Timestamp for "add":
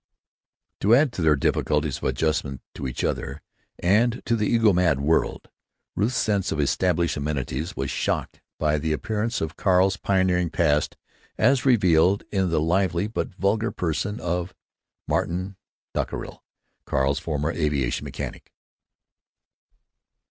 0.95-1.13